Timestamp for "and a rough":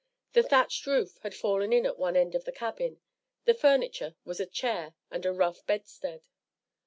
5.11-5.63